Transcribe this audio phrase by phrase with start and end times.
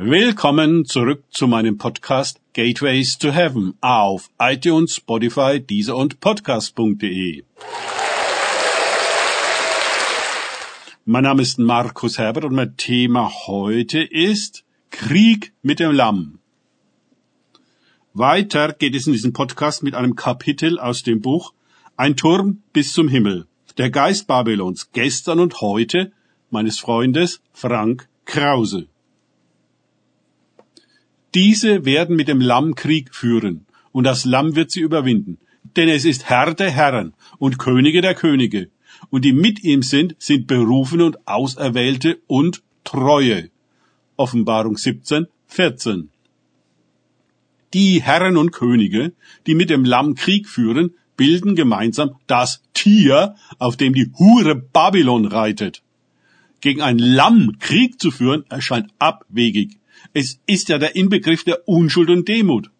[0.00, 7.42] Willkommen zurück zu meinem Podcast Gateways to Heaven auf iTunes, Spotify, Deezer und Podcast.de.
[11.04, 16.38] Mein Name ist Markus Herbert und mein Thema heute ist Krieg mit dem Lamm.
[18.14, 21.54] Weiter geht es in diesem Podcast mit einem Kapitel aus dem Buch
[21.96, 23.48] Ein Turm bis zum Himmel.
[23.78, 26.12] Der Geist Babylons gestern und heute
[26.50, 28.86] meines Freundes Frank Krause.
[31.34, 35.38] Diese werden mit dem Lamm Krieg führen, und das Lamm wird sie überwinden.
[35.76, 38.70] Denn es ist Herr der Herren und Könige der Könige,
[39.10, 43.50] und die mit ihm sind, sind Berufene und Auserwählte und Treue.
[44.16, 46.10] Offenbarung 17, 14.
[47.74, 49.12] Die Herren und Könige,
[49.46, 55.26] die mit dem Lamm Krieg führen, bilden gemeinsam das Tier, auf dem die Hure Babylon
[55.26, 55.82] reitet.
[56.60, 59.78] Gegen ein Lamm Krieg zu führen, erscheint abwegig.
[60.12, 62.70] Es ist ja der Inbegriff der Unschuld und Demut.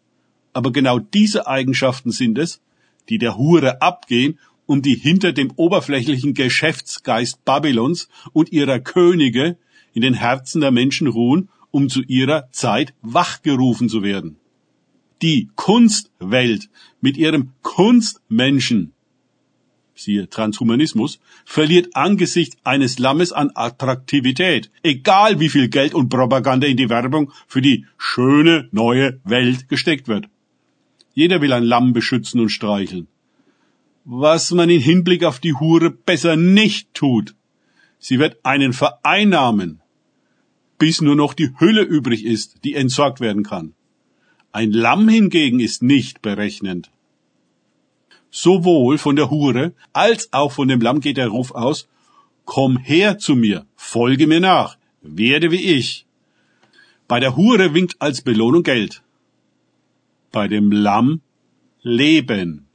[0.53, 2.61] Aber genau diese Eigenschaften sind es,
[3.09, 9.57] die der Hure abgehen und die hinter dem oberflächlichen Geschäftsgeist Babylons und ihrer Könige
[9.95, 14.37] in den Herzen der Menschen ruhen, um zu ihrer Zeit wachgerufen zu werden.
[15.23, 16.69] Die Kunstwelt
[17.01, 18.93] mit ihrem Kunstmenschen
[19.99, 26.77] siehe Transhumanismus, verliert angesichts eines Lammes an Attraktivität, egal wie viel Geld und Propaganda in
[26.77, 30.29] die Werbung für die schöne neue Welt gesteckt wird.
[31.15, 33.09] Jeder will ein Lamm beschützen und streicheln.
[34.05, 37.35] Was man in Hinblick auf die Hure besser nicht tut.
[37.99, 39.81] Sie wird einen vereinnahmen,
[40.79, 43.75] bis nur noch die Hülle übrig ist, die entsorgt werden kann.
[44.53, 46.91] Ein Lamm hingegen ist nicht berechnend.
[48.31, 51.89] Sowohl von der Hure als auch von dem Lamm geht der Ruf aus,
[52.45, 56.07] Komm her zu mir, folge mir nach, werde wie ich.
[57.07, 59.03] Bei der Hure winkt als Belohnung Geld.
[60.33, 61.21] Bei dem Lamm
[61.83, 62.67] Leben.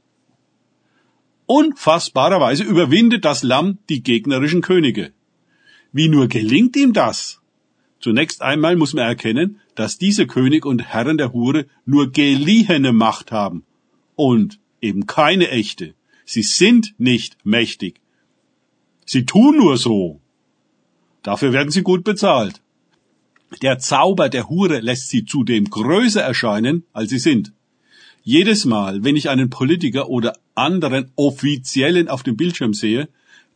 [1.46, 5.12] Unfassbarerweise überwindet das Lamm die gegnerischen Könige.
[5.92, 7.40] Wie nur gelingt ihm das?
[8.00, 13.32] Zunächst einmal muss man erkennen, dass diese König und Herren der Hure nur geliehene Macht
[13.32, 13.64] haben
[14.14, 15.94] und eben keine echte.
[16.24, 18.00] Sie sind nicht mächtig.
[19.06, 20.20] Sie tun nur so.
[21.22, 22.60] Dafür werden sie gut bezahlt.
[23.62, 27.52] Der Zauber der Hure lässt sie zudem größer erscheinen, als sie sind.
[28.22, 33.08] Jedes Mal, wenn ich einen Politiker oder anderen Offiziellen auf dem Bildschirm sehe,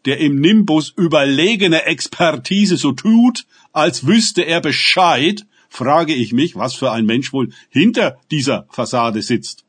[0.05, 6.75] der im Nimbus überlegene Expertise so tut, als wüsste er Bescheid, frage ich mich, was
[6.75, 9.65] für ein Mensch wohl hinter dieser Fassade sitzt.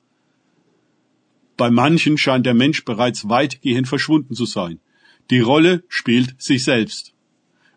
[1.59, 4.79] Bei manchen scheint der Mensch bereits weitgehend verschwunden zu sein.
[5.29, 7.11] Die Rolle spielt sich selbst.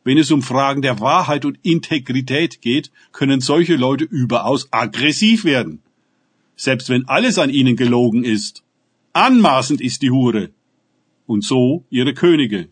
[0.05, 5.81] Wenn es um Fragen der Wahrheit und Integrität geht, können solche Leute überaus aggressiv werden.
[6.55, 8.63] Selbst wenn alles an ihnen gelogen ist.
[9.15, 10.51] Anmaßend ist die Hure.
[11.27, 12.69] Und so ihre Könige.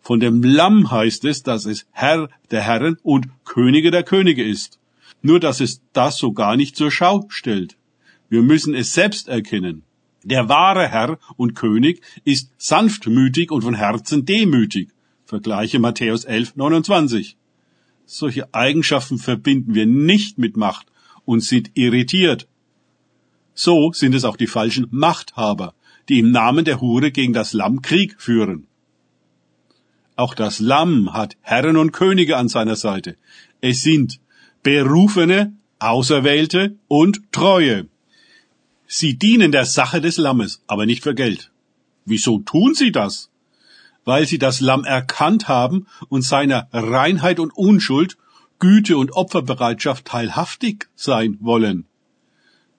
[0.00, 4.78] Von dem Lamm heißt es, dass es Herr der Herren und Könige der Könige ist.
[5.20, 7.76] Nur dass es das so gar nicht zur Schau stellt.
[8.30, 9.82] Wir müssen es selbst erkennen.
[10.22, 14.90] Der wahre Herr und König ist sanftmütig und von Herzen demütig.
[15.24, 17.36] Vergleiche Matthäus 11, 29.
[18.04, 20.88] Solche Eigenschaften verbinden wir nicht mit Macht
[21.24, 22.48] und sind irritiert.
[23.54, 25.74] So sind es auch die falschen Machthaber,
[26.08, 28.66] die im Namen der Hure gegen das Lamm Krieg führen.
[30.16, 33.16] Auch das Lamm hat Herren und Könige an seiner Seite.
[33.60, 34.20] Es sind
[34.62, 37.86] Berufene, Auserwählte und Treue.
[38.92, 41.52] Sie dienen der Sache des Lammes, aber nicht für Geld.
[42.06, 43.30] Wieso tun sie das?
[44.04, 48.16] Weil sie das Lamm erkannt haben und seiner Reinheit und Unschuld,
[48.58, 51.84] Güte und Opferbereitschaft teilhaftig sein wollen.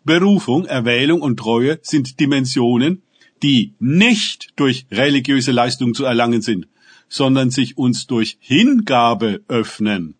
[0.03, 3.03] Berufung, Erwählung und Treue sind Dimensionen,
[3.41, 6.67] die nicht durch religiöse Leistung zu erlangen sind,
[7.07, 10.15] sondern sich uns durch Hingabe öffnen.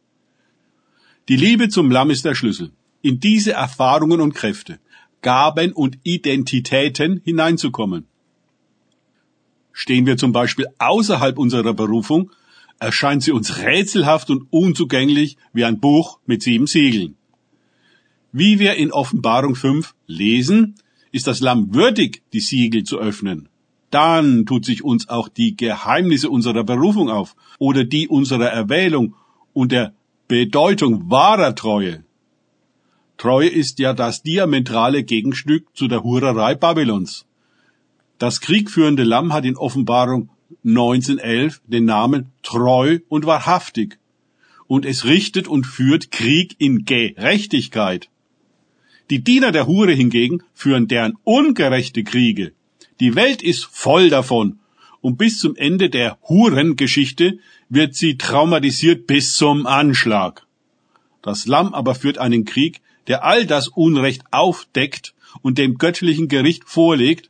[1.28, 2.72] Die Liebe zum Lamm ist der Schlüssel.
[3.02, 4.80] In diese Erfahrungen und Kräfte
[5.22, 8.08] Gaben und Identitäten hineinzukommen.
[9.74, 12.32] Stehen wir zum Beispiel außerhalb unserer Berufung,
[12.80, 17.16] erscheint sie uns rätselhaft und unzugänglich wie ein Buch mit sieben Siegeln.
[18.32, 20.76] Wie wir in Offenbarung 5 lesen,
[21.12, 23.50] ist das Lamm würdig, die Siegel zu öffnen.
[23.90, 29.16] Dann tut sich uns auch die Geheimnisse unserer Berufung auf oder die unserer Erwählung
[29.54, 29.94] und der
[30.28, 32.06] Bedeutung wahrer Treue.
[33.22, 37.28] Treue ist ja das diametrale Gegenstück zu der Hurerei Babylons.
[38.18, 40.32] Das kriegführende Lamm hat in Offenbarung
[40.66, 44.00] 1911 den Namen treu und wahrhaftig.
[44.66, 48.10] und es richtet und führt Krieg in Gerechtigkeit.
[49.12, 52.54] Die Diener der Hure hingegen führen deren ungerechte Kriege.
[53.00, 54.58] Die Welt ist voll davon
[55.00, 57.38] und bis zum Ende der Hurengeschichte
[57.70, 60.48] wird sie traumatisiert bis zum Anschlag.
[61.22, 66.64] Das Lamm aber führt einen Krieg, der all das Unrecht aufdeckt und dem göttlichen Gericht
[66.66, 67.30] vorlegt,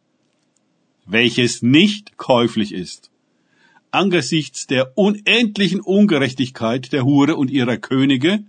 [1.06, 3.10] welches nicht käuflich ist.
[3.92, 8.44] Angesichts der unendlichen Ungerechtigkeit der Hure und ihrer Könige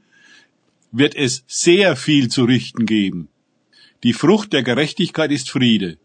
[0.93, 3.29] wird es sehr viel zu richten geben.
[4.05, 5.99] Die Frucht der Gerechtigkeit ist Friede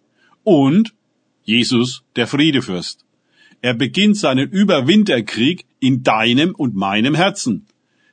[0.43, 0.93] und
[1.43, 3.05] Jesus der Friedefürst.
[3.61, 7.65] Er beginnt seinen Überwinterkrieg in deinem und meinem Herzen.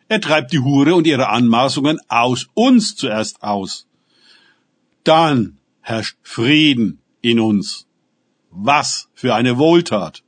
[0.08, 3.86] Er treibt die Hure und ihre Anmaßungen aus uns zuerst aus.
[5.02, 7.86] Dann herrscht Frieden in uns.
[8.50, 10.22] Was für eine Wohltat.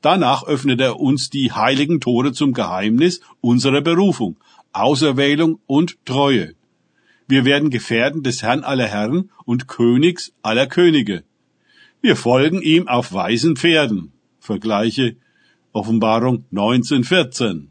[0.00, 4.36] Danach öffnet er uns die heiligen Tore zum Geheimnis unserer Berufung,
[4.72, 6.54] Auserwählung und Treue.
[7.26, 11.24] Wir werden Gefährten des Herrn aller Herren und Königs aller Könige.
[12.00, 14.12] Wir folgen ihm auf weißen Pferden.
[14.38, 15.16] Vergleiche
[15.72, 17.70] Offenbarung 1914.